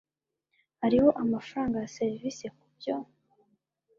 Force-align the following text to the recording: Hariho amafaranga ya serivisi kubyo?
Hariho 0.81 1.09
amafaranga 1.23 1.75
ya 1.83 1.91
serivisi 1.97 2.45
kubyo? 2.57 2.95